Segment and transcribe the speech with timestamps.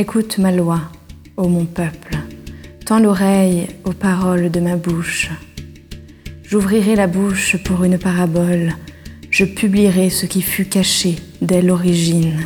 [0.00, 0.80] Écoute ma loi,
[1.36, 2.16] ô mon peuple,
[2.86, 5.28] tends l'oreille aux paroles de ma bouche.
[6.42, 8.72] J'ouvrirai la bouche pour une parabole,
[9.30, 12.40] je publierai ce qui fut caché dès l'origine.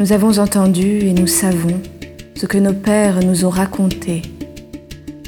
[0.00, 1.80] Nous avons entendu et nous savons
[2.34, 4.20] ce que nos pères nous ont raconté.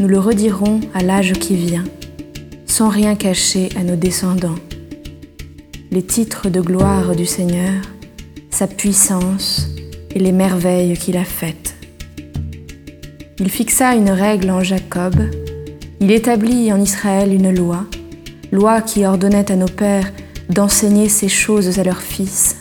[0.01, 1.85] Nous le redirons à l'âge qui vient,
[2.67, 4.59] sans rien cacher à nos descendants.
[5.93, 7.73] Les titres de gloire du Seigneur,
[8.51, 9.76] sa puissance
[10.17, 11.75] et les merveilles qu'il a faites.
[13.39, 15.15] Il fixa une règle en Jacob,
[16.01, 17.85] il établit en Israël une loi,
[18.51, 20.11] loi qui ordonnait à nos pères
[20.49, 22.57] d'enseigner ces choses à leurs fils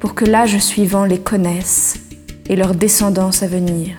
[0.00, 1.98] pour que l'âge suivant les connaissent
[2.46, 3.96] et leur descendance à venir.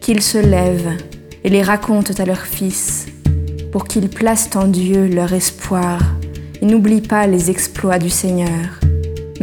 [0.00, 0.96] Qu'ils se lèvent
[1.44, 3.06] et les racontent à leurs fils,
[3.70, 6.00] pour qu'ils placent en Dieu leur espoir
[6.60, 8.81] et n'oublient pas les exploits du Seigneur,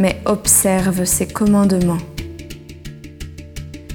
[0.00, 1.98] mais observent ses commandements.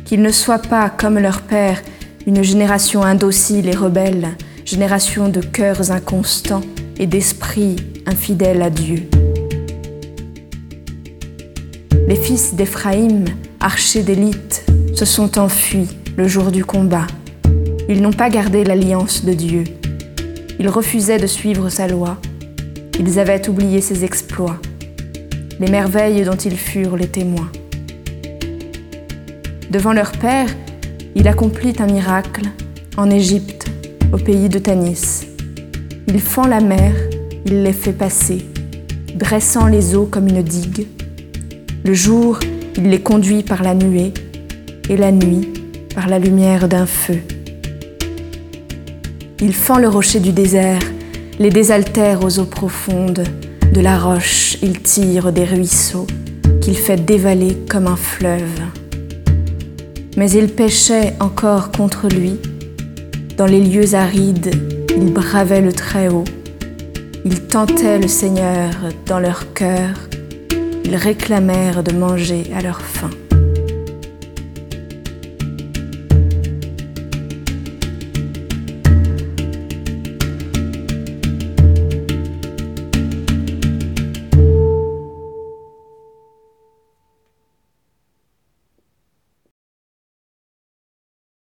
[0.05, 1.81] Qu'ils ne soient pas, comme leur père,
[2.27, 6.61] une génération indocile et rebelle, génération de cœurs inconstants
[6.97, 7.75] et d'esprits
[8.05, 9.09] infidèles à Dieu.
[12.07, 13.25] Les fils d'Éphraïm,
[13.59, 17.07] archers d'élite, se sont enfuis le jour du combat.
[17.89, 19.63] Ils n'ont pas gardé l'alliance de Dieu.
[20.59, 22.17] Ils refusaient de suivre sa loi.
[22.99, 24.59] Ils avaient oublié ses exploits,
[25.59, 27.51] les merveilles dont ils furent les témoins.
[29.69, 30.49] Devant leur père,
[31.15, 32.45] il accomplit un miracle
[32.97, 33.67] en Égypte,
[34.13, 35.27] au pays de Tanis.
[36.07, 36.93] Il fend la mer,
[37.45, 38.45] il les fait passer,
[39.15, 40.87] dressant les eaux comme une digue
[41.85, 42.39] le jour,
[42.77, 44.11] il les conduit par la nuée,
[44.89, 45.53] et la nuit
[45.93, 47.19] par la lumière d'un feu.
[49.39, 50.81] Il fend le rocher du désert,
[51.37, 53.23] les désaltère aux eaux profondes,
[53.75, 56.07] de la roche il tire des ruisseaux,
[56.61, 58.61] qu'il fait dévaler comme un fleuve.
[60.15, 62.39] Mais il péchait encore contre lui,
[63.35, 64.55] dans les lieux arides,
[64.97, 66.23] il bravait le Très-Haut,
[67.25, 68.71] il tentait le Seigneur
[69.07, 69.89] dans leur cœur,
[70.85, 73.09] ils réclamèrent de manger à leur faim.